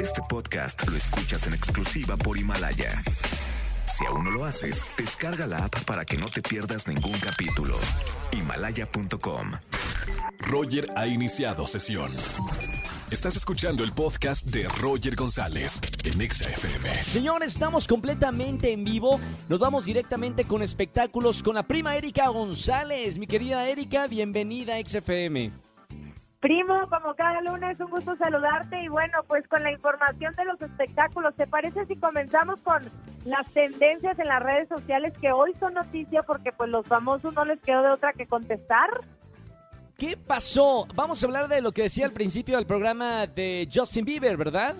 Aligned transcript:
Este 0.00 0.22
podcast 0.28 0.88
lo 0.88 0.96
escuchas 0.96 1.46
en 1.46 1.54
exclusiva 1.54 2.16
por 2.16 2.38
Himalaya. 2.38 3.02
Si 3.86 4.06
aún 4.06 4.24
no 4.24 4.30
lo 4.30 4.44
haces, 4.44 4.84
descarga 4.96 5.46
la 5.46 5.64
app 5.64 5.84
para 5.84 6.04
que 6.04 6.16
no 6.16 6.26
te 6.26 6.40
pierdas 6.40 6.86
ningún 6.86 7.18
capítulo. 7.18 7.76
Himalaya.com. 8.32 9.52
Roger 10.38 10.88
ha 10.96 11.06
iniciado 11.06 11.66
sesión. 11.66 12.14
Estás 13.10 13.36
escuchando 13.36 13.82
el 13.82 13.92
podcast 13.92 14.46
de 14.46 14.68
Roger 14.68 15.16
González 15.16 15.80
en 16.04 16.30
XFM. 16.30 16.94
Señores, 17.04 17.54
estamos 17.54 17.88
completamente 17.88 18.72
en 18.72 18.84
vivo. 18.84 19.18
Nos 19.48 19.58
vamos 19.58 19.86
directamente 19.86 20.44
con 20.44 20.62
espectáculos 20.62 21.42
con 21.42 21.56
la 21.56 21.66
prima 21.66 21.96
Erika 21.96 22.28
González. 22.28 23.18
Mi 23.18 23.26
querida 23.26 23.68
Erika, 23.68 24.06
bienvenida 24.06 24.76
a 24.76 24.86
XFM. 24.86 25.67
Primo, 26.40 26.88
como 26.88 27.14
cada 27.14 27.40
lunes, 27.40 27.80
un 27.80 27.90
gusto 27.90 28.14
saludarte 28.16 28.80
y 28.80 28.88
bueno, 28.88 29.18
pues 29.26 29.46
con 29.48 29.62
la 29.62 29.72
información 29.72 30.32
de 30.34 30.44
los 30.44 30.60
espectáculos, 30.62 31.34
¿te 31.34 31.48
parece 31.48 31.84
si 31.86 31.96
comenzamos 31.96 32.60
con 32.60 32.80
las 33.24 33.50
tendencias 33.52 34.16
en 34.20 34.28
las 34.28 34.42
redes 34.42 34.68
sociales 34.68 35.12
que 35.20 35.32
hoy 35.32 35.52
son 35.58 35.74
noticia 35.74 36.22
porque 36.22 36.52
pues 36.52 36.70
los 36.70 36.86
famosos 36.86 37.34
no 37.34 37.44
les 37.44 37.60
quedó 37.60 37.82
de 37.82 37.90
otra 37.90 38.12
que 38.12 38.26
contestar? 38.26 38.88
¿Qué 39.96 40.16
pasó? 40.16 40.86
Vamos 40.94 41.20
a 41.20 41.26
hablar 41.26 41.48
de 41.48 41.60
lo 41.60 41.72
que 41.72 41.82
decía 41.82 42.06
al 42.06 42.12
principio 42.12 42.56
del 42.56 42.66
programa 42.66 43.26
de 43.26 43.68
Justin 43.72 44.04
Bieber, 44.04 44.36
¿verdad? 44.36 44.76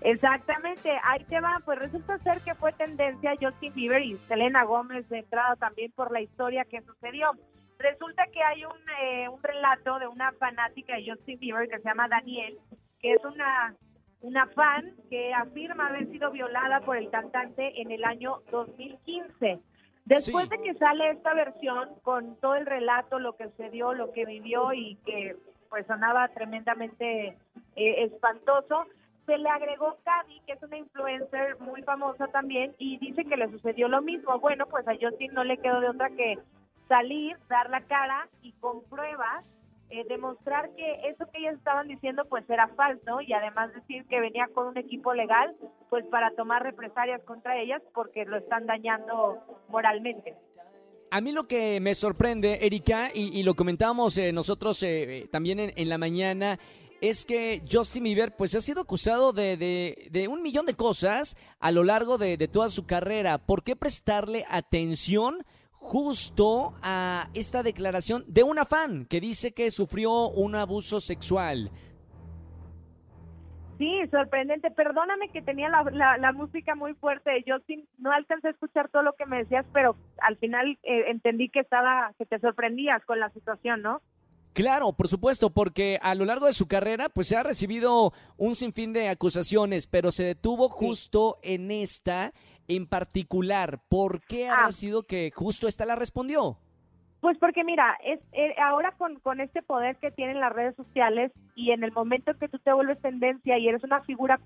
Exactamente, 0.00 0.90
ahí 1.04 1.22
te 1.24 1.40
va, 1.40 1.60
pues 1.64 1.78
resulta 1.78 2.18
ser 2.18 2.40
que 2.40 2.54
fue 2.56 2.72
tendencia 2.72 3.32
Justin 3.40 3.72
Bieber 3.74 4.02
y 4.02 4.16
Selena 4.26 4.64
Gómez 4.64 5.08
de 5.08 5.18
entrada 5.18 5.54
también 5.54 5.92
por 5.92 6.10
la 6.10 6.20
historia 6.20 6.64
que 6.64 6.82
sucedió. 6.82 7.30
Resulta 7.80 8.26
que 8.26 8.42
hay 8.42 8.64
un, 8.64 8.90
eh, 9.00 9.28
un 9.30 9.42
relato 9.42 9.98
de 9.98 10.06
una 10.06 10.32
fanática 10.32 10.96
de 10.96 11.10
Justin 11.10 11.38
Bieber 11.38 11.66
que 11.66 11.78
se 11.78 11.88
llama 11.88 12.08
Daniel, 12.08 12.58
que 13.00 13.12
es 13.14 13.24
una, 13.24 13.74
una 14.20 14.46
fan 14.48 14.94
que 15.08 15.32
afirma 15.32 15.88
haber 15.88 16.06
sido 16.10 16.30
violada 16.30 16.80
por 16.80 16.98
el 16.98 17.08
cantante 17.08 17.80
en 17.80 17.90
el 17.90 18.04
año 18.04 18.42
2015. 18.50 19.60
Después 20.04 20.50
de 20.50 20.60
que 20.60 20.74
sale 20.74 21.10
esta 21.10 21.32
versión 21.32 21.88
con 22.02 22.36
todo 22.36 22.56
el 22.56 22.66
relato, 22.66 23.18
lo 23.18 23.36
que 23.36 23.48
sucedió, 23.48 23.94
lo 23.94 24.12
que 24.12 24.26
vivió 24.26 24.74
y 24.74 24.96
que 25.06 25.36
pues 25.70 25.86
sonaba 25.86 26.28
tremendamente 26.28 27.28
eh, 27.76 28.04
espantoso, 28.04 28.86
se 29.24 29.38
le 29.38 29.48
agregó 29.48 29.96
Cady, 30.04 30.40
que 30.46 30.52
es 30.52 30.62
una 30.62 30.76
influencer 30.76 31.58
muy 31.60 31.82
famosa 31.82 32.26
también, 32.28 32.74
y 32.78 32.98
dice 32.98 33.24
que 33.24 33.36
le 33.36 33.48
sucedió 33.48 33.88
lo 33.88 34.02
mismo. 34.02 34.38
Bueno, 34.40 34.66
pues 34.66 34.86
a 34.86 34.96
Justin 35.00 35.32
no 35.32 35.44
le 35.44 35.58
quedó 35.58 35.80
de 35.80 35.88
otra 35.88 36.10
que 36.10 36.36
salir, 36.90 37.36
dar 37.48 37.70
la 37.70 37.82
cara 37.82 38.28
y 38.42 38.52
con 38.54 38.82
pruebas 38.82 39.46
eh, 39.90 40.04
demostrar 40.08 40.70
que 40.74 41.08
eso 41.08 41.24
que 41.32 41.38
ellas 41.38 41.54
estaban 41.54 41.86
diciendo 41.86 42.24
pues 42.28 42.48
era 42.50 42.66
falso 42.74 43.20
y 43.20 43.32
además 43.32 43.72
decir 43.74 44.04
que 44.06 44.20
venía 44.20 44.48
con 44.52 44.66
un 44.66 44.76
equipo 44.76 45.14
legal 45.14 45.54
pues 45.88 46.04
para 46.06 46.32
tomar 46.32 46.64
represalias 46.64 47.22
contra 47.22 47.60
ellas 47.60 47.80
porque 47.94 48.24
lo 48.24 48.38
están 48.38 48.66
dañando 48.66 49.38
moralmente. 49.68 50.34
A 51.12 51.20
mí 51.20 51.32
lo 51.32 51.44
que 51.44 51.80
me 51.80 51.94
sorprende, 51.94 52.66
Erika, 52.66 53.10
y, 53.12 53.42
lo 53.42 53.54
comentábamos 53.54 54.16
eh, 54.18 54.32
nosotros 54.32 54.80
eh, 54.82 55.28
también 55.30 55.58
en, 55.58 55.88
la 55.88 55.98
mañana, 55.98 56.58
es 57.00 57.24
que 57.24 57.62
Justin 57.70 58.04
Bieber 58.04 58.34
pues 58.36 58.54
ha 58.54 58.60
sido 58.60 58.82
acusado 58.82 59.32
de, 59.32 59.56
de, 60.08 60.28
un 60.28 60.42
millón 60.42 60.66
de 60.66 60.74
cosas 60.74 61.36
a 61.58 61.72
lo 61.72 61.82
largo 61.82 62.16
de 62.16 62.36
toda 62.46 62.68
su 62.68 62.86
carrera. 62.86 63.38
¿Por 63.38 63.64
qué 63.64 63.74
prestarle 63.74 64.44
atención? 64.48 65.44
Justo 65.80 66.74
a 66.82 67.28
esta 67.34 67.62
declaración 67.62 68.24
de 68.28 68.42
una 68.42 68.64
fan 68.64 69.06
que 69.06 69.20
dice 69.20 69.52
que 69.52 69.70
sufrió 69.70 70.28
un 70.28 70.54
abuso 70.54 71.00
sexual. 71.00 71.70
Sí, 73.78 73.98
sorprendente. 74.10 74.70
Perdóname 74.70 75.30
que 75.30 75.40
tenía 75.40 75.70
la, 75.70 76.32
música 76.32 76.74
muy 76.74 76.92
fuerte. 76.94 77.42
Yo 77.46 77.56
sí, 77.66 77.88
no 77.96 78.12
alcancé 78.12 78.48
a 78.48 78.50
escuchar 78.50 78.90
todo 78.90 79.02
lo 79.02 79.14
que 79.14 79.24
me 79.24 79.38
decías, 79.38 79.64
pero 79.72 79.96
al 80.18 80.36
final 80.36 80.78
eh, 80.82 81.04
entendí 81.08 81.48
que 81.48 81.60
estaba, 81.60 82.12
que 82.18 82.26
te 82.26 82.38
sorprendías 82.40 83.02
con 83.06 83.18
la 83.18 83.30
situación, 83.30 83.80
¿no? 83.80 84.02
Claro, 84.52 84.92
por 84.92 85.08
supuesto, 85.08 85.48
porque 85.50 85.98
a 86.02 86.14
lo 86.14 86.26
largo 86.26 86.44
de 86.44 86.52
su 86.52 86.68
carrera, 86.68 87.08
pues 87.08 87.28
se 87.28 87.36
ha 87.36 87.42
recibido 87.42 88.12
un 88.36 88.54
sinfín 88.54 88.92
de 88.92 89.08
acusaciones, 89.08 89.86
pero 89.86 90.10
se 90.10 90.24
detuvo 90.24 90.68
justo 90.68 91.38
en 91.42 91.70
esta 91.70 92.34
en 92.70 92.86
particular. 92.86 93.80
¿Por 93.88 94.20
qué 94.22 94.48
ha 94.48 94.66
ah. 94.66 94.72
sido 94.72 95.02
que 95.02 95.30
justo 95.34 95.66
esta 95.66 95.84
la 95.84 95.96
respondió? 95.96 96.56
Pues 97.20 97.36
porque 97.36 97.64
mira, 97.64 97.98
es 98.02 98.20
eh, 98.32 98.54
ahora 98.62 98.92
con, 98.92 99.20
con 99.20 99.40
este 99.40 99.60
poder 99.60 99.96
que 99.96 100.10
tienen 100.10 100.40
las 100.40 100.52
redes 100.52 100.74
sociales 100.76 101.32
y 101.54 101.72
en 101.72 101.84
el 101.84 101.92
momento 101.92 102.32
que 102.38 102.48
tú 102.48 102.58
te 102.58 102.72
vuelves 102.72 103.00
tendencia 103.02 103.58
y 103.58 103.68
eres 103.68 103.84
una 103.84 104.00
figura 104.02 104.40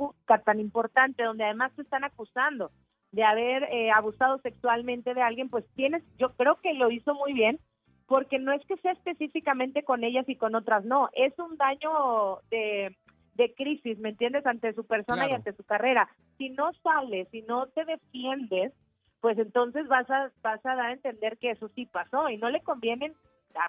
tan 0.45 0.59
importante 0.59 1.23
donde 1.23 1.45
además 1.45 1.73
te 1.77 1.83
están 1.83 2.03
acusando 2.03 2.73
de 3.13 3.23
haber 3.23 3.63
eh, 3.65 3.93
abusado 3.93 4.39
sexualmente 4.39 5.15
de 5.15 5.23
alguien, 5.23 5.49
pues 5.49 5.65
tienes, 5.77 6.03
yo 6.19 6.31
creo 6.31 6.57
que 6.61 6.75
lo 6.75 6.91
hizo 6.91 7.15
muy 7.15 7.33
bien 7.33 7.61
porque 8.07 8.41
no 8.41 8.53
es 8.53 8.65
que 8.67 8.77
sea 8.79 8.93
específicamente 8.93 9.85
con 9.85 10.03
ellas 10.03 10.29
y 10.29 10.35
con 10.35 10.57
otras, 10.57 10.85
no, 10.85 11.11
es 11.13 11.33
un 11.39 11.57
daño 11.57 12.41
de 12.51 12.97
de 13.35 13.55
crisis, 13.55 13.99
¿me 13.99 14.11
entiendes? 14.11 14.47
Ante 14.47 14.73
su 14.75 14.85
persona 14.87 15.29
y 15.29 15.33
ante 15.33 15.53
su 15.53 15.65
carrera. 15.65 16.09
Si 16.39 16.51
no 16.51 16.73
sales, 16.83 17.29
si 17.31 17.43
no 17.43 17.67
te 17.67 17.85
defiendes, 17.85 18.73
pues 19.21 19.39
entonces 19.39 19.89
vas 19.89 20.09
a, 20.11 20.31
vas 20.43 20.65
a 20.65 20.75
dar 20.75 20.87
a 20.87 20.93
entender 20.93 21.39
que 21.39 21.51
eso 21.51 21.69
sí 21.75 21.87
pasó 21.87 22.29
y 22.29 22.37
no 22.37 22.51
le 22.51 22.63
conviene 22.63 23.13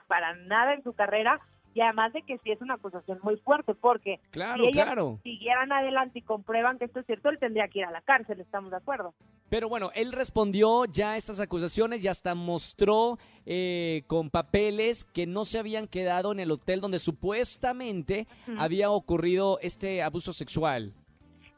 para 0.08 0.36
nada 0.36 0.74
en 0.74 0.84
su 0.84 0.94
carrera 0.94 1.40
y 1.76 1.82
además 1.82 2.14
de 2.14 2.22
que 2.22 2.38
sí 2.38 2.52
es 2.52 2.62
una 2.62 2.76
acusación 2.76 3.20
muy 3.22 3.36
fuerte, 3.36 3.76
porque 3.76 4.22
claro, 4.32 4.64
si 4.66 4.72
claro. 4.72 5.20
siguieran 5.24 5.74
adelante 5.74 6.20
y 6.20 6.22
comprueban 6.22 6.80
que 6.80 6.86
esto 6.86 7.02
es 7.02 7.06
cierto, 7.06 7.28
él 7.28 7.38
tendría 7.38 7.68
que 7.68 7.80
ir 7.80 7.86
a 7.86 7.92
la 7.92 8.00
cárcel, 8.00 8.40
estamos 8.40 8.72
de 8.72 8.78
acuerdo. 8.78 9.14
Pero 9.50 9.68
bueno, 9.68 9.92
él 9.94 10.14
respondió 10.14 10.86
ya 10.86 11.12
a 11.12 11.18
estas 11.18 11.42
acusaciones 11.42 12.02
y 12.02 12.08
hasta 12.08 12.34
mostró 12.34 13.18
eh, 13.46 14.04
con 14.08 14.30
papeles 14.30 15.04
que 15.04 15.28
no 15.28 15.44
se 15.44 15.60
habían 15.60 15.88
quedado 15.88 16.32
en 16.32 16.40
el 16.40 16.50
hotel 16.50 16.80
donde 16.80 16.98
supuestamente 16.98 18.26
había 18.58 18.90
ocurrido 18.90 19.60
este 19.62 20.02
abuso 20.02 20.32
sexual. 20.32 20.94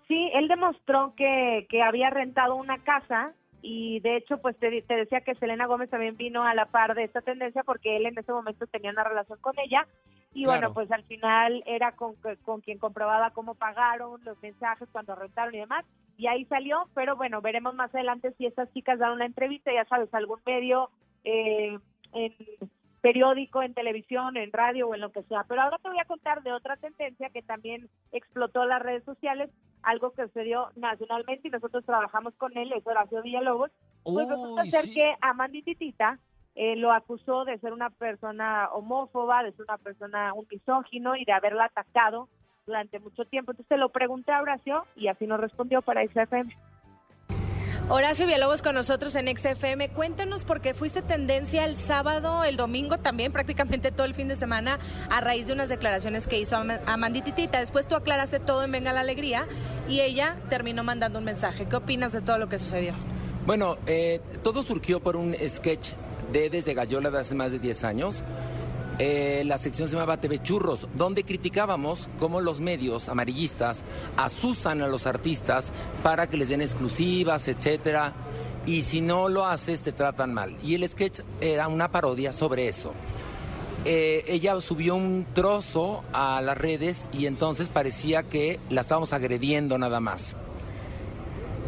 Sí, 0.08 0.32
él 0.34 0.48
demostró 0.48 1.14
que, 1.16 1.68
que 1.70 1.84
había 1.84 2.10
rentado 2.10 2.56
una 2.56 2.80
casa 2.84 3.34
y 3.62 4.00
de 4.02 4.18
hecho 4.18 4.38
pues 4.40 4.56
te, 4.58 4.70
decía 4.70 5.22
que 5.22 5.36
Selena 5.36 5.66
Gómez 5.66 5.90
también 5.90 6.16
vino 6.16 6.44
a 6.44 6.54
la 6.54 6.66
par 6.66 6.96
de 6.96 7.04
esta 7.04 7.22
tendencia 7.22 7.64
porque 7.64 7.98
él 7.98 8.06
en 8.06 8.18
ese 8.18 8.32
momento 8.32 8.68
tenía 8.68 8.92
una 8.92 9.04
relación 9.04 9.40
con 9.40 9.58
ella 9.60 9.88
y 10.34 10.46
bueno 10.46 10.74
pues 10.74 10.92
al 10.92 11.04
final 11.04 11.64
era 11.66 11.94
con, 11.94 12.16
con 12.44 12.62
quien 12.62 12.78
comprobaba 12.78 13.32
cómo 13.32 13.56
pagaron 13.56 14.24
los 14.24 14.42
mensajes 14.42 14.88
cuando 14.92 15.16
rentaron 15.16 15.56
y 15.56 15.60
demás 15.60 15.86
y 16.18 16.28
ahí 16.28 16.46
salió 16.46 16.88
pero 16.94 17.16
bueno 17.16 17.42
veremos 17.42 17.74
más 17.74 17.94
adelante 17.94 18.34
si 18.38 18.46
estas 18.46 18.72
chicas 18.74 19.00
dan 19.00 19.14
una 19.14 19.26
entrevista 19.26 19.72
ya 19.74 19.86
sabes 19.86 20.14
algún 20.14 20.40
medio 20.46 20.90
eh, 21.24 21.78
en 22.14 22.34
periódico, 23.08 23.64
en 23.64 23.74
televisión, 23.74 24.36
en 24.36 24.52
radio 24.52 24.90
o 24.90 24.94
en 24.94 25.00
lo 25.00 25.14
que 25.14 25.24
sea. 25.24 25.46
Pero 25.48 25.62
ahora 25.62 25.78
te 25.78 25.88
voy 25.88 26.00
a 26.00 26.06
contar 26.06 26.44
de 26.44 26.52
otra 26.52 26.76
tendencia 26.76 27.30
que 27.30 27.42
también 27.42 27.88
explotó 28.12 28.66
las 28.66 28.82
redes 28.82 29.06
sociales, 29.06 29.50
algo 29.82 30.12
que 30.12 30.24
sucedió 30.24 30.72
nacionalmente 30.76 31.48
y 31.48 31.52
nosotros 31.52 31.86
trabajamos 31.86 32.34
con 32.36 32.58
él, 32.58 32.74
es 32.74 32.86
Horacio 32.86 33.22
Villalobos. 33.22 33.72
Pues 34.04 34.28
resulta 34.28 34.66
ser 34.66 34.94
que 34.94 35.16
Amanda 35.22 35.58
Titita 35.64 36.20
eh, 36.56 36.76
lo 36.76 36.92
acusó 36.92 37.46
de 37.46 37.58
ser 37.60 37.72
una 37.72 37.92
persona 37.92 38.68
homófoba, 38.74 39.42
de 39.44 39.54
ser 39.54 39.62
una 39.62 39.78
persona 39.78 40.34
un 40.34 40.46
misógino 40.52 41.16
y 41.16 41.24
de 41.24 41.32
haberla 41.32 41.66
atacado 41.66 42.28
durante 42.66 43.00
mucho 43.00 43.24
tiempo. 43.24 43.52
Entonces 43.52 43.70
te 43.70 43.78
lo 43.78 43.88
pregunté 43.88 44.34
a 44.34 44.42
Horacio 44.42 44.86
y 44.98 45.08
así 45.08 45.28
nos 45.28 45.40
respondió 45.40 45.82
para 45.82 46.06
XFM. 46.06 46.54
Horacio 47.90 48.26
Villalobos 48.26 48.62
con 48.62 48.76
nosotros 48.76 49.16
en 49.16 49.34
XFM. 49.36 49.88
Cuéntanos 49.90 50.44
porque 50.44 50.74
fuiste 50.74 51.02
tendencia 51.02 51.64
el 51.64 51.78
sábado, 51.78 52.44
el 52.44 52.58
domingo 52.58 52.98
también, 52.98 53.32
prácticamente 53.32 53.94
todo 53.94 54.06
el 54.06 54.14
fin 54.14 54.28
de 54.28 54.36
semana, 54.36 54.78
a 55.10 55.22
raíz 55.22 55.48
de 55.48 55.54
unas 55.54 55.70
declaraciones 55.70 56.28
que 56.28 56.38
hizo 56.38 56.58
Amandititita. 56.86 57.62
Después 57.62 57.88
tú 57.88 57.96
aclaraste 57.96 58.42
todo 58.42 58.66
en 58.66 58.74
Venga 58.74 58.92
la 58.92 59.00
Alegría 59.00 59.48
y 59.88 60.02
ella 60.02 60.36
terminó 60.50 60.84
mandando 60.84 61.20
un 61.20 61.26
mensaje. 61.26 61.66
¿Qué 61.66 61.78
opinas 61.78 62.12
de 62.12 62.20
todo 62.20 62.38
lo 62.38 62.50
que 62.50 62.60
sucedió? 62.60 62.94
Bueno, 63.46 63.78
eh, 63.88 64.20
todo 64.44 64.64
surgió 64.64 65.00
por 65.00 65.16
un 65.16 65.34
sketch 65.48 65.94
de 66.34 66.50
Desde 66.50 66.74
Gallola 66.74 67.10
de 67.10 67.20
hace 67.20 67.36
más 67.36 67.54
de 67.54 67.60
10 67.60 67.86
años 67.86 68.22
eh, 69.00 69.44
la 69.46 69.58
sección 69.58 69.88
se 69.88 69.96
llamaba 69.96 70.20
TV 70.20 70.40
Churros, 70.40 70.88
donde 70.96 71.24
criticábamos 71.24 72.10
cómo 72.18 72.42
los 72.42 72.60
medios 72.60 73.10
amarillistas 73.10 73.84
asusan 74.16 74.82
a 74.82 74.88
los 74.88 75.06
artistas 75.06 75.72
para 76.04 76.28
que 76.28 76.38
les 76.38 76.50
den 76.50 76.62
exclusivas, 76.62 77.48
etcétera, 77.48 78.14
y 78.66 78.82
si 78.82 79.02
no 79.02 79.30
lo 79.30 79.46
haces 79.46 79.82
te 79.82 79.92
tratan 79.92 80.34
mal. 80.34 80.58
Y 80.64 80.76
el 80.76 80.88
sketch 80.88 81.22
era 81.42 81.68
una 81.68 81.92
parodia 81.92 82.34
sobre 82.34 82.68
eso. 82.68 82.94
Eh, 83.86 84.26
ella 84.28 84.60
subió 84.60 84.96
un 84.96 85.26
trozo 85.34 86.04
a 86.12 86.42
las 86.42 86.58
redes 86.58 87.08
y 87.14 87.26
entonces 87.28 87.70
parecía 87.70 88.24
que 88.24 88.60
la 88.70 88.82
estábamos 88.82 89.14
agrediendo 89.14 89.78
nada 89.78 90.00
más. 90.00 90.36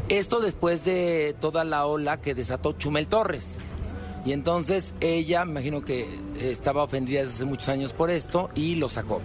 Esto 0.10 0.42
después 0.42 0.84
de 0.84 1.36
toda 1.40 1.64
la 1.64 1.86
ola 1.86 2.20
que 2.20 2.34
desató 2.34 2.74
Chumel 2.74 3.08
Torres. 3.08 3.60
Y 4.26 4.34
entonces 4.34 4.94
ella, 5.00 5.46
me 5.46 5.52
imagino 5.52 5.82
que 5.82 6.06
estaba 6.40 6.84
ofendida 6.84 7.22
desde 7.22 7.36
hace 7.36 7.46
muchos 7.46 7.70
años 7.70 7.94
por 7.94 8.12
esto 8.12 8.50
y 8.56 8.76
lo 8.76 8.90
sacó. 8.90 9.22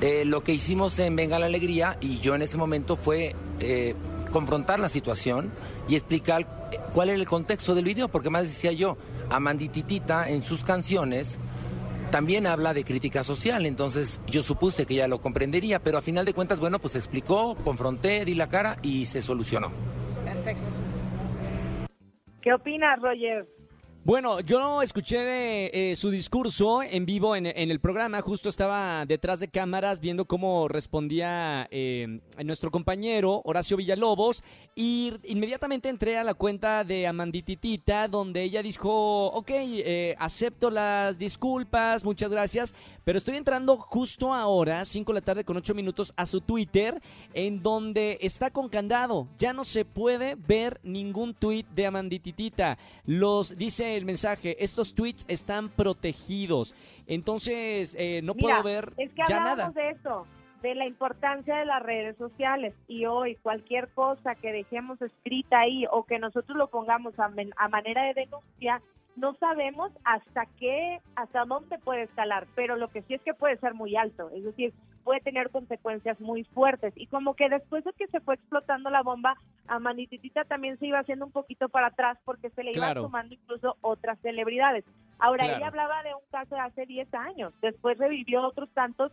Eh, 0.00 0.24
lo 0.24 0.42
que 0.42 0.52
hicimos 0.52 0.98
en 0.98 1.14
Venga 1.14 1.38
la 1.38 1.46
Alegría 1.46 1.98
y 2.00 2.20
yo 2.20 2.34
en 2.34 2.40
ese 2.40 2.56
momento 2.56 2.96
fue 2.96 3.34
eh, 3.60 3.94
confrontar 4.32 4.80
la 4.80 4.88
situación 4.88 5.50
y 5.88 5.94
explicar 5.94 6.46
eh, 6.72 6.78
cuál 6.94 7.10
era 7.10 7.18
el 7.18 7.26
contexto 7.26 7.74
del 7.74 7.84
video, 7.84 8.08
porque 8.08 8.30
más 8.30 8.44
decía 8.44 8.72
yo, 8.72 8.96
Amandititita 9.28 10.30
en 10.30 10.42
sus 10.42 10.64
canciones 10.64 11.38
también 12.10 12.46
habla 12.46 12.74
de 12.74 12.82
crítica 12.82 13.22
social, 13.22 13.66
entonces 13.66 14.20
yo 14.26 14.42
supuse 14.42 14.86
que 14.86 14.94
ella 14.94 15.06
lo 15.06 15.20
comprendería, 15.20 15.78
pero 15.78 15.98
a 15.98 16.02
final 16.02 16.24
de 16.24 16.34
cuentas, 16.34 16.58
bueno, 16.58 16.78
pues 16.78 16.96
explicó, 16.96 17.54
confronté, 17.62 18.24
di 18.24 18.34
la 18.34 18.48
cara 18.48 18.78
y 18.82 19.04
se 19.04 19.22
solucionó. 19.22 19.70
Perfecto. 20.24 20.68
¿Qué 22.42 22.52
opinas, 22.52 23.00
Roger? 23.00 23.46
Bueno, 24.02 24.40
yo 24.40 24.80
escuché 24.80 25.90
eh, 25.90 25.94
su 25.94 26.08
discurso 26.08 26.82
en 26.82 27.04
vivo 27.04 27.36
en, 27.36 27.44
en, 27.44 27.70
el 27.70 27.80
programa, 27.80 28.22
justo 28.22 28.48
estaba 28.48 29.04
detrás 29.04 29.40
de 29.40 29.48
cámaras 29.48 30.00
viendo 30.00 30.24
cómo 30.24 30.68
respondía 30.68 31.68
eh, 31.70 32.20
nuestro 32.42 32.70
compañero 32.70 33.42
Horacio 33.44 33.76
Villalobos 33.76 34.42
y 34.74 35.12
inmediatamente 35.24 35.90
entré 35.90 36.16
a 36.16 36.24
la 36.24 36.32
cuenta 36.32 36.82
de 36.82 37.06
Amandititita 37.06 38.08
donde 38.08 38.42
ella 38.42 38.62
dijo, 38.62 39.26
ok, 39.26 39.50
eh, 39.50 40.16
acepto 40.18 40.70
las 40.70 41.18
disculpas, 41.18 42.02
muchas 42.02 42.30
gracias, 42.30 42.74
pero 43.04 43.18
estoy 43.18 43.36
entrando 43.36 43.76
justo 43.76 44.32
ahora, 44.32 44.86
5 44.86 45.12
de 45.12 45.20
la 45.20 45.24
tarde 45.24 45.44
con 45.44 45.58
8 45.58 45.74
minutos, 45.74 46.14
a 46.16 46.24
su 46.24 46.40
Twitter 46.40 47.02
en 47.34 47.62
donde 47.62 48.16
está 48.22 48.50
con 48.50 48.70
candado, 48.70 49.28
ya 49.38 49.52
no 49.52 49.66
se 49.66 49.84
puede 49.84 50.36
ver 50.36 50.80
ningún 50.82 51.34
tweet 51.34 51.66
de 51.74 51.86
Amandititita, 51.86 52.78
los 53.04 53.58
dice 53.58 53.89
el 53.96 54.04
mensaje, 54.04 54.62
estos 54.62 54.94
tweets 54.94 55.24
están 55.28 55.68
protegidos. 55.68 56.74
Entonces, 57.06 57.94
eh, 57.98 58.20
no 58.22 58.34
Mira, 58.34 58.60
puedo 58.60 58.62
ver 58.62 58.92
es 58.96 59.10
que 59.10 59.22
ya 59.28 59.38
hablamos 59.38 59.56
nada. 59.58 59.70
de 59.72 59.90
eso, 59.90 60.26
de 60.62 60.74
la 60.74 60.86
importancia 60.86 61.56
de 61.56 61.64
las 61.64 61.82
redes 61.82 62.16
sociales 62.16 62.74
y 62.86 63.06
hoy 63.06 63.36
cualquier 63.36 63.88
cosa 63.94 64.34
que 64.34 64.52
dejemos 64.52 65.00
escrita 65.02 65.60
ahí 65.60 65.84
o 65.90 66.04
que 66.04 66.18
nosotros 66.18 66.56
lo 66.56 66.68
pongamos 66.68 67.18
a, 67.18 67.28
men- 67.28 67.52
a 67.56 67.68
manera 67.68 68.02
de 68.04 68.14
denuncia, 68.14 68.80
no 69.16 69.34
sabemos 69.34 69.90
hasta 70.04 70.46
qué, 70.58 71.00
hasta 71.16 71.44
dónde 71.44 71.78
puede 71.78 72.02
escalar, 72.02 72.46
pero 72.54 72.76
lo 72.76 72.88
que 72.88 73.02
sí 73.02 73.14
es 73.14 73.22
que 73.22 73.34
puede 73.34 73.56
ser 73.58 73.74
muy 73.74 73.96
alto, 73.96 74.30
es 74.34 74.44
decir, 74.44 74.72
puede 75.04 75.20
tener 75.20 75.50
consecuencias 75.50 76.20
muy 76.20 76.44
fuertes 76.44 76.92
y 76.96 77.06
como 77.06 77.34
que 77.34 77.48
después 77.48 77.84
de 77.84 77.92
que 77.94 78.06
se 78.08 78.20
fue 78.20 78.34
explotando 78.34 78.90
la 78.90 79.02
bomba, 79.02 79.36
a 79.66 79.78
Manititita 79.78 80.44
también 80.44 80.78
se 80.78 80.86
iba 80.86 80.98
haciendo 80.98 81.26
un 81.26 81.32
poquito 81.32 81.68
para 81.68 81.88
atrás 81.88 82.18
porque 82.24 82.50
se 82.50 82.62
le 82.64 82.72
iban 82.72 82.90
Claro. 82.90 83.02
sumando 83.04 83.34
incluso 83.34 83.76
otras 83.80 84.18
celebridades. 84.20 84.84
Ahora, 85.18 85.44
Claro. 85.44 85.58
ella 85.58 85.66
hablaba 85.68 86.02
de 86.02 86.14
un 86.14 86.22
caso 86.30 86.54
de 86.54 86.60
hace 86.62 86.86
10 86.86 87.12
años, 87.14 87.52
después 87.60 87.98
revivió 87.98 88.42
otros 88.42 88.70
tantos 88.70 89.12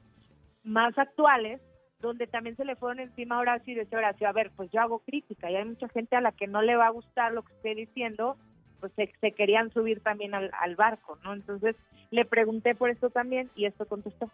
más 0.64 0.98
actuales, 0.98 1.62
donde 2.00 2.28
también 2.28 2.56
se 2.56 2.66
le 2.66 2.76
fueron 2.76 3.00
encima 3.00 3.36
a 3.38 3.40
Horacio 3.40 3.74
y 3.74 3.76
decía 3.76 3.98
Horacio, 3.98 4.28
a 4.28 4.32
ver, 4.32 4.52
pues 4.56 4.70
yo 4.72 4.80
hago 4.82 5.00
crítica 5.00 5.50
y 5.50 5.56
hay 5.56 5.66
mucha 5.66 5.88
gente 5.90 6.16
a 6.16 6.22
la 6.22 6.32
que 6.32 6.48
no 6.48 6.62
le 6.62 6.76
va 6.76 6.88
a 6.88 6.92
gustar 6.92 7.34
lo 7.34 7.42
que 7.44 7.54
esté 7.54 7.74
diciendo, 7.76 8.38
pues 8.80 8.92
se, 8.94 9.12
se 9.20 9.32
querían 9.32 9.72
subir 9.72 10.02
también 10.02 10.36
al, 10.36 10.52
al 10.60 10.76
barco, 10.76 11.18
¿no? 11.24 11.34
Entonces 11.34 11.76
le 12.12 12.24
pregunté 12.26 12.76
por 12.76 12.90
esto 12.92 13.10
también 13.10 13.50
y 13.56 13.66
esto 13.66 13.86
contestó. 13.88 14.30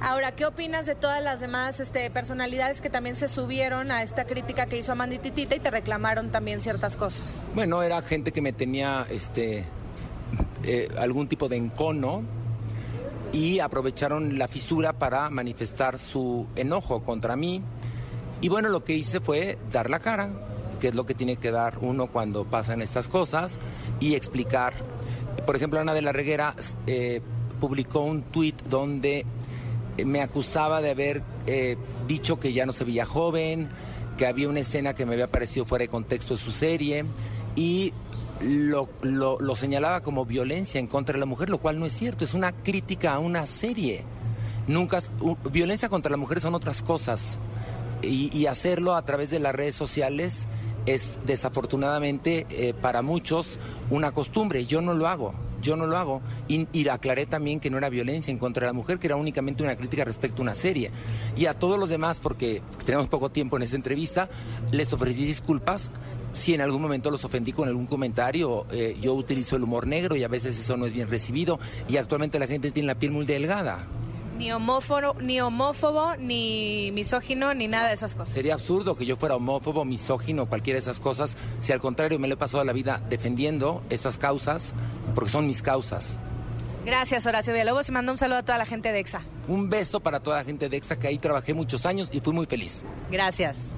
Ahora, 0.00 0.32
¿qué 0.32 0.46
opinas 0.46 0.86
de 0.86 0.94
todas 0.94 1.22
las 1.22 1.40
demás 1.40 1.78
este, 1.78 2.10
personalidades 2.10 2.80
que 2.80 2.88
también 2.88 3.16
se 3.16 3.28
subieron 3.28 3.90
a 3.90 4.02
esta 4.02 4.24
crítica 4.24 4.66
que 4.66 4.78
hizo 4.78 4.92
Amanda 4.92 5.18
Titita 5.18 5.54
y 5.54 5.60
te 5.60 5.70
reclamaron 5.70 6.30
también 6.30 6.60
ciertas 6.60 6.96
cosas? 6.96 7.46
Bueno, 7.54 7.82
era 7.82 8.00
gente 8.00 8.32
que 8.32 8.40
me 8.40 8.52
tenía 8.52 9.06
este 9.10 9.66
eh, 10.64 10.88
algún 10.98 11.28
tipo 11.28 11.48
de 11.48 11.56
encono 11.56 12.22
y 13.32 13.60
aprovecharon 13.60 14.38
la 14.38 14.48
fisura 14.48 14.92
para 14.92 15.30
manifestar 15.30 15.98
su 15.98 16.46
enojo 16.56 17.02
contra 17.02 17.36
mí. 17.36 17.62
Y 18.40 18.48
bueno, 18.48 18.68
lo 18.68 18.84
que 18.84 18.94
hice 18.94 19.20
fue 19.20 19.58
dar 19.70 19.90
la 19.90 20.00
cara, 20.00 20.30
que 20.80 20.88
es 20.88 20.94
lo 20.94 21.04
que 21.06 21.14
tiene 21.14 21.36
que 21.36 21.50
dar 21.50 21.78
uno 21.80 22.06
cuando 22.06 22.44
pasan 22.44 22.82
estas 22.82 23.08
cosas, 23.08 23.58
y 24.00 24.14
explicar. 24.14 24.72
Por 25.46 25.56
ejemplo, 25.56 25.78
Ana 25.78 25.94
de 25.94 26.02
la 26.02 26.12
Reguera 26.12 26.54
eh, 26.86 27.20
publicó 27.60 28.00
un 28.00 28.22
tuit 28.22 28.60
donde 28.64 29.26
me 30.04 30.20
acusaba 30.22 30.80
de 30.80 30.90
haber 30.90 31.22
eh, 31.46 31.76
dicho 32.06 32.38
que 32.40 32.52
ya 32.52 32.66
no 32.66 32.72
se 32.72 32.84
veía 32.84 33.04
joven, 33.06 33.68
que 34.16 34.26
había 34.26 34.48
una 34.48 34.60
escena 34.60 34.94
que 34.94 35.06
me 35.06 35.14
había 35.14 35.30
parecido 35.30 35.64
fuera 35.64 35.82
de 35.84 35.88
contexto 35.88 36.34
de 36.36 36.40
su 36.42 36.50
serie 36.52 37.04
y 37.56 37.92
lo, 38.42 38.88
lo- 39.02 39.40
lo 39.40 39.56
señalaba 39.56 40.00
como 40.02 40.24
violencia 40.24 40.78
en 40.80 40.86
contra 40.86 41.14
de 41.14 41.20
la 41.20 41.26
mujer, 41.26 41.50
lo 41.50 41.58
cual 41.58 41.78
no 41.78 41.86
es 41.86 41.92
cierto, 41.92 42.24
es 42.24 42.34
una 42.34 42.52
crítica 42.52 43.14
a 43.14 43.18
una 43.18 43.46
serie. 43.46 44.02
Nunca, 44.66 45.00
violencia 45.50 45.88
contra 45.88 46.10
la 46.10 46.16
mujer 46.16 46.40
son 46.40 46.54
otras 46.54 46.82
cosas 46.82 47.38
y, 48.02 48.34
y 48.36 48.46
hacerlo 48.46 48.94
a 48.94 49.02
través 49.04 49.30
de 49.30 49.40
las 49.40 49.54
redes 49.54 49.74
sociales 49.74 50.46
es 50.86 51.18
desafortunadamente 51.26 52.46
eh, 52.50 52.72
para 52.80 53.02
muchos 53.02 53.58
una 53.90 54.12
costumbre. 54.12 54.64
Yo 54.66 54.80
no 54.80 54.94
lo 54.94 55.06
hago, 55.08 55.34
yo 55.60 55.76
no 55.76 55.86
lo 55.86 55.96
hago. 55.96 56.22
Y, 56.48 56.66
y 56.72 56.88
aclaré 56.88 57.26
también 57.26 57.60
que 57.60 57.70
no 57.70 57.78
era 57.78 57.88
violencia 57.88 58.30
en 58.30 58.38
contra 58.38 58.66
de 58.66 58.68
la 58.68 58.72
mujer, 58.72 58.98
que 58.98 59.06
era 59.06 59.16
únicamente 59.16 59.62
una 59.62 59.76
crítica 59.76 60.04
respecto 60.04 60.42
a 60.42 60.44
una 60.44 60.54
serie. 60.54 60.90
Y 61.36 61.46
a 61.46 61.54
todos 61.54 61.78
los 61.78 61.88
demás, 61.88 62.20
porque 62.20 62.62
tenemos 62.84 63.08
poco 63.08 63.30
tiempo 63.30 63.56
en 63.56 63.62
esta 63.62 63.76
entrevista, 63.76 64.28
les 64.72 64.92
ofrecí 64.92 65.24
disculpas. 65.24 65.90
Si 66.32 66.54
en 66.54 66.60
algún 66.60 66.80
momento 66.80 67.10
los 67.10 67.24
ofendí 67.24 67.52
con 67.52 67.68
algún 67.68 67.86
comentario, 67.86 68.66
eh, 68.70 68.96
yo 69.00 69.14
utilizo 69.14 69.56
el 69.56 69.64
humor 69.64 69.86
negro 69.86 70.14
y 70.14 70.22
a 70.22 70.28
veces 70.28 70.58
eso 70.58 70.76
no 70.76 70.86
es 70.86 70.92
bien 70.92 71.08
recibido. 71.08 71.58
Y 71.88 71.96
actualmente 71.96 72.38
la 72.38 72.46
gente 72.46 72.70
tiene 72.70 72.86
la 72.86 72.94
piel 72.94 73.10
muy 73.12 73.26
delgada. 73.26 73.86
Ni 74.40 74.52
homófobo, 74.52 75.20
ni 75.20 75.38
homófobo, 75.42 76.16
ni 76.16 76.90
misógino, 76.94 77.52
ni 77.52 77.68
nada 77.68 77.88
de 77.88 77.94
esas 77.94 78.14
cosas. 78.14 78.32
Sería 78.32 78.54
absurdo 78.54 78.96
que 78.96 79.04
yo 79.04 79.14
fuera 79.14 79.36
homófobo, 79.36 79.84
misógino, 79.84 80.46
cualquiera 80.46 80.78
de 80.78 80.80
esas 80.80 80.98
cosas, 80.98 81.36
si 81.58 81.72
al 81.72 81.80
contrario 81.82 82.18
me 82.18 82.26
lo 82.26 82.32
he 82.32 82.36
pasado 82.38 82.64
la 82.64 82.72
vida 82.72 83.02
defendiendo 83.10 83.82
estas 83.90 84.16
causas, 84.16 84.72
porque 85.14 85.28
son 85.28 85.46
mis 85.46 85.60
causas. 85.60 86.18
Gracias, 86.86 87.26
Horacio 87.26 87.52
Villalobos, 87.52 87.90
y 87.90 87.92
mando 87.92 88.12
un 88.12 88.16
saludo 88.16 88.38
a 88.38 88.42
toda 88.42 88.56
la 88.56 88.64
gente 88.64 88.92
de 88.92 89.00
EXA. 89.00 89.20
Un 89.46 89.68
beso 89.68 90.00
para 90.00 90.20
toda 90.20 90.38
la 90.38 90.44
gente 90.44 90.70
de 90.70 90.76
EXA, 90.78 90.98
que 90.98 91.08
ahí 91.08 91.18
trabajé 91.18 91.52
muchos 91.52 91.84
años 91.84 92.08
y 92.10 92.20
fui 92.20 92.32
muy 92.32 92.46
feliz. 92.46 92.82
Gracias. 93.10 93.74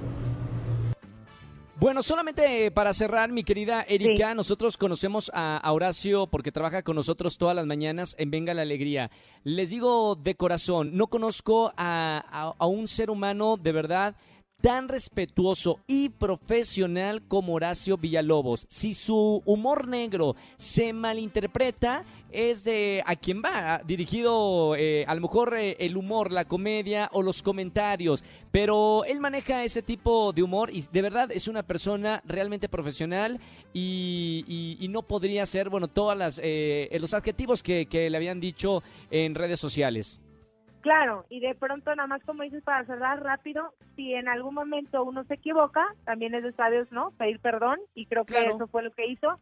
Bueno, 1.83 2.05
solamente 2.05 2.71
para 2.71 2.95
cerrar, 2.95 3.33
mi 3.33 3.43
querida 3.43 3.83
Erika, 3.89 4.35
nosotros 4.37 4.77
conocemos 4.77 5.33
a, 5.35 5.57
a 5.57 5.73
Horacio 5.73 6.29
porque 6.29 6.53
trabaja 6.53 6.85
con 6.85 6.95
nosotros 6.95 7.37
todas 7.37 7.57
las 7.57 7.67
mañanas 7.67 8.15
en 8.21 8.31
Venga 8.31 8.55
la 8.55 8.63
Alegría. 8.63 9.11
Les 9.43 9.69
digo 9.71 10.15
de 10.15 10.37
corazón, 10.37 10.97
no 10.97 11.09
conozco 11.09 11.73
a, 11.77 12.23
a- 12.31 12.55
a 12.57 12.67
un 12.69 12.87
ser 12.87 13.11
humano 13.11 13.57
de 13.57 13.73
verdad 13.73 14.15
tan 14.63 14.89
respetuoso 14.89 15.81
y 15.89 16.09
profesional 16.09 17.27
como 17.27 17.55
Horacio 17.55 17.99
Villalobos. 17.99 18.65
Si 18.71 18.95
su 18.95 19.43
humor 19.45 19.89
negro 19.89 20.37
se 20.57 20.93
malinterpreta, 20.93 22.05
es 22.31 22.65
de 22.65 23.03
a 23.05 23.17
quien 23.17 23.43
va 23.43 23.83
dirigido 23.85 24.75
eh, 24.77 25.05
a 25.07 25.15
lo 25.15 25.21
mejor 25.21 25.55
eh, 25.55 25.77
el 25.81 25.97
humor, 25.97 26.33
la 26.33 26.47
comedia 26.47 27.11
o 27.13 27.23
los 27.23 27.43
comentarios, 27.43 28.25
pero 28.51 29.05
él 29.05 29.21
maneja 29.21 29.65
ese 29.65 29.83
tipo 29.83 30.33
de 30.33 30.43
humor 30.43 30.71
y 30.73 30.83
de 30.91 31.03
verdad 31.03 31.31
es 31.33 31.49
una 31.49 31.65
persona 31.65 32.23
realmente 32.25 32.69
profesional 32.69 33.39
y, 33.75 34.87
no 34.89 35.03
podría 35.03 35.45
ser, 35.47 35.71
bueno, 35.71 35.89
todas 35.89 36.39
eh, 36.43 36.89
los 37.01 37.15
adjetivos 37.15 37.63
que 37.63 37.87
le 37.91 38.17
habían 38.17 38.41
dicho 38.41 38.83
en 39.11 39.35
redes 39.35 39.59
sociales. 39.59 40.21
Claro, 40.83 41.25
y 41.29 41.39
de 41.41 41.55
pronto 41.55 41.95
nada 41.95 42.09
más 42.09 42.23
como 42.25 42.43
dices 42.43 42.63
para 42.65 42.85
cerrar 42.85 43.23
rápido, 43.23 43.73
si 43.95 44.15
en 44.15 44.29
algún 44.29 44.55
momento 44.55 45.05
uno 45.05 45.23
se 45.25 45.35
equivoca, 45.35 45.87
también 46.05 46.35
es 46.35 46.43
de 46.43 46.53
sabios, 46.53 46.91
¿no? 46.91 47.13
Pedir 47.13 47.39
perdón 47.39 47.79
y 47.95 48.07
creo 48.07 48.25
que 48.25 48.35
Claro. 48.35 48.57
eso 48.57 48.67
fue 48.67 48.83
lo 48.83 48.91
que 48.91 49.07
hizo 49.07 49.39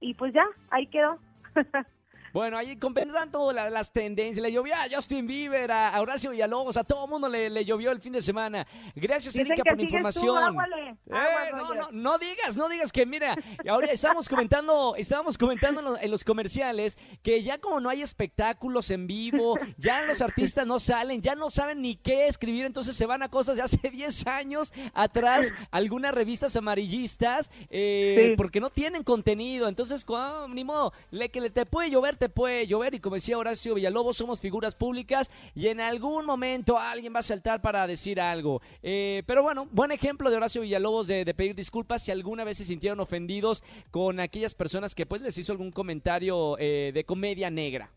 y 0.00 0.14
pues 0.14 0.32
ya, 0.32 0.44
ahí 0.70 0.86
quedó. 0.86 1.18
Bueno, 2.32 2.56
ahí 2.58 2.76
comprenderán 2.76 3.30
todas 3.30 3.54
la- 3.54 3.70
las 3.70 3.92
tendencias. 3.92 4.42
Le 4.42 4.52
llovió 4.52 4.74
a 4.74 4.86
Justin 4.90 5.26
Bieber, 5.26 5.70
a 5.72 6.00
Horacio 6.00 6.30
Villalobos, 6.30 6.76
a 6.76 6.84
todo 6.84 7.04
el 7.04 7.10
mundo 7.10 7.28
le, 7.28 7.50
le 7.50 7.64
llovió 7.64 7.90
el 7.90 8.00
fin 8.00 8.12
de 8.12 8.22
semana. 8.22 8.66
Gracias, 8.94 9.34
Dicen 9.34 9.46
Erika, 9.52 9.62
por 9.62 9.72
la 9.72 9.76
tú, 9.76 9.82
información. 9.84 10.56
Eh, 10.72 11.50
no, 11.56 11.74
no, 11.74 11.88
no 11.92 12.18
digas, 12.18 12.56
no 12.56 12.68
digas 12.68 12.92
que 12.92 13.06
mira, 13.06 13.36
ahora 13.68 13.88
estábamos 13.88 14.28
comentando, 14.28 14.94
estábamos 14.96 15.36
comentando 15.38 15.80
en 15.80 15.86
los, 15.86 16.02
en 16.02 16.10
los 16.10 16.24
comerciales 16.24 16.98
que 17.22 17.42
ya 17.42 17.58
como 17.58 17.80
no 17.80 17.88
hay 17.88 18.02
espectáculos 18.02 18.90
en 18.90 19.06
vivo, 19.06 19.58
ya 19.76 20.02
los 20.02 20.20
artistas 20.22 20.66
no 20.66 20.78
salen, 20.78 21.20
ya 21.22 21.34
no 21.34 21.50
saben 21.50 21.82
ni 21.82 21.96
qué 21.96 22.26
escribir, 22.26 22.64
entonces 22.64 22.96
se 22.96 23.06
van 23.06 23.22
a 23.22 23.28
cosas 23.28 23.56
de 23.56 23.62
hace 23.62 23.78
10 23.90 24.26
años 24.26 24.72
atrás, 24.94 25.52
algunas 25.70 26.14
revistas 26.14 26.56
amarillistas, 26.56 27.50
eh, 27.70 28.28
Sí. 28.30 28.36
porque 28.36 28.60
no 28.60 28.70
tienen 28.70 29.02
contenido, 29.04 29.68
entonces 29.68 30.04
ni 30.50 30.64
modo, 30.64 30.92
le 31.10 31.30
que 31.30 31.40
le 31.40 31.50
te 31.50 31.66
puede 31.66 31.90
llover, 31.90 32.16
te 32.20 32.28
puede 32.28 32.66
llover, 32.66 32.94
y 32.94 33.00
como 33.00 33.16
decía 33.16 33.38
Horacio 33.38 33.74
Villalobos, 33.74 34.18
somos 34.18 34.42
figuras 34.42 34.76
públicas 34.76 35.30
y 35.54 35.68
en 35.68 35.80
algún 35.80 36.26
momento 36.26 36.78
alguien 36.78 37.14
va 37.14 37.20
a 37.20 37.22
saltar 37.22 37.62
para 37.62 37.86
decir 37.86 38.20
algo. 38.20 38.60
Eh, 38.82 39.22
pero 39.26 39.42
bueno, 39.42 39.66
buen 39.72 39.90
ejemplo 39.90 40.30
de 40.30 40.36
Horacio 40.36 40.60
Villalobos 40.60 41.06
de, 41.06 41.24
de 41.24 41.32
pedir 41.32 41.54
disculpas 41.54 42.02
si 42.02 42.10
alguna 42.10 42.44
vez 42.44 42.58
se 42.58 42.66
sintieron 42.66 43.00
ofendidos 43.00 43.64
con 43.90 44.20
aquellas 44.20 44.54
personas 44.54 44.94
que 44.94 45.06
pues 45.06 45.22
les 45.22 45.38
hizo 45.38 45.52
algún 45.52 45.72
comentario 45.72 46.58
eh, 46.58 46.90
de 46.92 47.04
comedia 47.04 47.48
negra. 47.48 47.90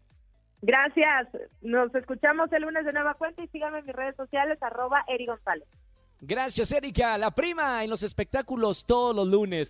Gracias. 0.61 1.27
Nos 1.61 1.93
escuchamos 1.93 2.49
el 2.53 2.61
lunes 2.61 2.85
de 2.85 2.93
nueva 2.93 3.15
cuenta 3.15 3.43
y 3.43 3.47
síganme 3.49 3.79
en 3.79 3.85
mis 3.85 3.95
redes 3.95 4.15
sociales, 4.15 4.57
arroba 4.61 5.03
Eri 5.09 5.25
González. 5.25 5.67
Gracias, 6.21 6.71
Erika. 6.71 7.17
La 7.17 7.31
prima 7.31 7.83
en 7.83 7.89
los 7.89 8.03
espectáculos 8.03 8.85
todos 8.85 9.13
los 9.13 9.27
lunes. 9.27 9.69